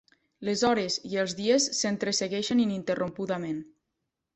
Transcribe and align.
Les 0.47 0.63
hores 0.69 0.97
i 1.11 1.21
els 1.25 1.37
dies 1.41 1.69
s'entresegueixen 1.83 2.67
ininterrompudament. 2.67 3.67